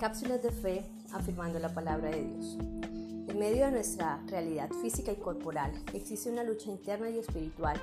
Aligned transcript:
Cápsulas 0.00 0.42
de 0.42 0.50
fe 0.50 0.86
afirmando 1.12 1.58
la 1.58 1.74
palabra 1.74 2.08
de 2.08 2.24
Dios. 2.24 2.56
En 3.28 3.38
medio 3.38 3.66
de 3.66 3.72
nuestra 3.72 4.18
realidad 4.28 4.70
física 4.80 5.12
y 5.12 5.16
corporal 5.16 5.72
existe 5.92 6.30
una 6.30 6.42
lucha 6.42 6.70
interna 6.70 7.10
y 7.10 7.18
espiritual 7.18 7.78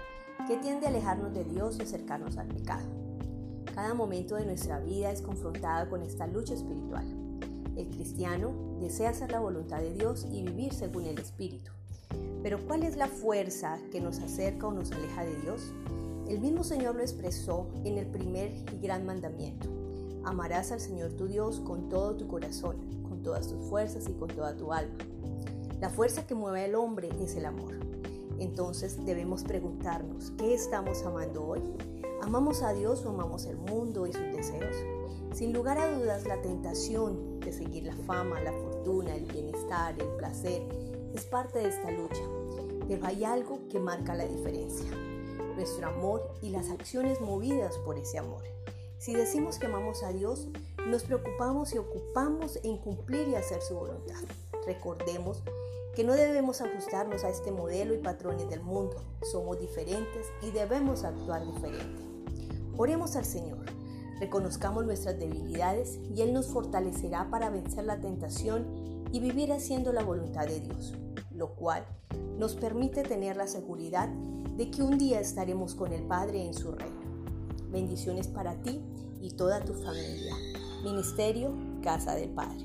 que 0.47 0.57
tiende 0.57 0.87
a 0.87 0.89
alejarnos 0.89 1.31
de 1.35 1.43
Dios 1.43 1.77
y 1.77 1.83
acercarnos 1.83 2.37
al 2.37 2.47
pecado. 2.47 2.87
Cada 3.71 3.93
momento 3.93 4.33
de 4.33 4.47
nuestra 4.47 4.79
vida 4.79 5.11
es 5.11 5.21
confrontada 5.21 5.87
con 5.87 6.01
esta 6.01 6.25
lucha 6.25 6.55
espiritual. 6.55 7.05
El 7.75 7.87
cristiano 7.89 8.51
desea 8.81 9.11
hacer 9.11 9.31
la 9.31 9.39
voluntad 9.39 9.81
de 9.81 9.93
Dios 9.93 10.25
y 10.31 10.41
vivir 10.41 10.73
según 10.73 11.05
el 11.05 11.19
Espíritu. 11.19 11.71
Pero 12.41 12.65
¿cuál 12.65 12.81
es 12.81 12.97
la 12.97 13.09
fuerza 13.09 13.77
que 13.91 14.01
nos 14.01 14.17
acerca 14.17 14.65
o 14.65 14.71
nos 14.71 14.91
aleja 14.91 15.23
de 15.23 15.39
Dios? 15.41 15.71
El 16.27 16.39
mismo 16.39 16.63
Señor 16.63 16.95
lo 16.95 17.03
expresó 17.03 17.69
en 17.83 17.99
el 17.99 18.07
primer 18.07 18.51
y 18.73 18.79
gran 18.81 19.05
mandamiento. 19.05 19.86
Amarás 20.27 20.73
al 20.73 20.81
Señor 20.81 21.13
tu 21.13 21.27
Dios 21.27 21.61
con 21.61 21.87
todo 21.87 22.17
tu 22.17 22.27
corazón, 22.27 22.75
con 23.07 23.23
todas 23.23 23.47
tus 23.47 23.65
fuerzas 23.69 24.09
y 24.09 24.11
con 24.11 24.27
toda 24.27 24.57
tu 24.57 24.73
alma. 24.73 24.97
La 25.79 25.89
fuerza 25.89 26.27
que 26.27 26.35
mueve 26.35 26.65
al 26.65 26.75
hombre 26.75 27.09
es 27.21 27.37
el 27.37 27.45
amor. 27.45 27.79
Entonces 28.37 29.05
debemos 29.05 29.45
preguntarnos, 29.45 30.31
¿qué 30.31 30.53
estamos 30.53 31.01
amando 31.03 31.47
hoy? 31.47 31.61
¿Amamos 32.21 32.61
a 32.61 32.73
Dios 32.73 33.05
o 33.05 33.09
amamos 33.11 33.45
el 33.45 33.55
mundo 33.55 34.05
y 34.05 34.11
sus 34.11 34.25
deseos? 34.33 34.75
Sin 35.33 35.53
lugar 35.53 35.77
a 35.77 35.97
dudas, 35.97 36.27
la 36.27 36.41
tentación 36.41 37.39
de 37.39 37.53
seguir 37.53 37.83
la 37.83 37.95
fama, 37.95 38.41
la 38.41 38.51
fortuna, 38.51 39.15
el 39.15 39.31
bienestar, 39.31 39.95
el 39.97 40.09
placer, 40.17 40.61
es 41.13 41.23
parte 41.23 41.59
de 41.59 41.69
esta 41.69 41.89
lucha. 41.89 42.23
Pero 42.85 43.05
hay 43.05 43.23
algo 43.23 43.61
que 43.69 43.79
marca 43.79 44.13
la 44.13 44.27
diferencia, 44.27 44.91
nuestro 45.55 45.87
amor 45.87 46.21
y 46.41 46.49
las 46.49 46.69
acciones 46.69 47.21
movidas 47.21 47.77
por 47.85 47.97
ese 47.97 48.17
amor. 48.17 48.43
Si 48.99 49.13
decimos 49.13 49.59
que 49.59 49.67
amamos 49.67 50.01
a 50.01 50.11
Dios, 50.11 50.47
nos 50.87 51.03
preocupamos 51.03 51.73
y 51.73 51.77
ocupamos 51.77 52.59
en 52.63 52.77
cumplir 52.77 53.27
y 53.27 53.35
hacer 53.35 53.61
su 53.61 53.75
voluntad. 53.75 54.23
Recordemos 54.65 55.43
que 55.95 56.03
no 56.03 56.13
debemos 56.13 56.61
ajustarnos 56.61 57.23
a 57.23 57.29
este 57.29 57.51
modelo 57.51 57.93
y 57.93 57.99
patrones 57.99 58.49
del 58.49 58.61
mundo. 58.61 59.03
Somos 59.21 59.59
diferentes 59.59 60.25
y 60.41 60.49
debemos 60.49 61.03
actuar 61.03 61.45
diferente. 61.45 62.03
Oremos 62.75 63.15
al 63.15 63.25
Señor, 63.25 63.65
reconozcamos 64.19 64.85
nuestras 64.85 65.19
debilidades 65.19 65.99
y 66.15 66.23
Él 66.23 66.33
nos 66.33 66.47
fortalecerá 66.47 67.29
para 67.29 67.51
vencer 67.51 67.85
la 67.85 67.99
tentación 67.99 69.05
y 69.11 69.19
vivir 69.19 69.53
haciendo 69.53 69.93
la 69.93 70.03
voluntad 70.03 70.47
de 70.47 70.59
Dios, 70.59 70.95
lo 71.31 71.53
cual 71.53 71.85
nos 72.37 72.55
permite 72.55 73.03
tener 73.03 73.37
la 73.37 73.47
seguridad 73.47 74.09
de 74.09 74.71
que 74.71 74.81
un 74.81 74.97
día 74.97 75.19
estaremos 75.19 75.75
con 75.75 75.93
el 75.93 76.03
Padre 76.03 76.43
en 76.43 76.53
su 76.55 76.71
reino. 76.71 76.96
Bendiciones 77.69 78.27
para 78.27 78.61
ti 78.61 78.81
y 79.21 79.31
toda 79.31 79.63
tu 79.63 79.73
familia. 79.73 80.35
Ministerio 80.83 81.51
Casa 81.81 82.15
del 82.15 82.29
Padre. 82.29 82.63